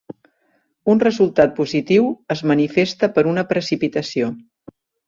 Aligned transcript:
Un 0.93 1.01
resultat 1.03 1.53
positiu 1.59 2.09
es 2.37 2.43
manifesta 2.53 3.13
per 3.19 3.29
una 3.35 3.47
precipitació. 3.55 4.35